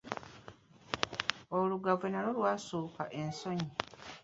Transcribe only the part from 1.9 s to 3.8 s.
nalwo lwasukka ensonyi.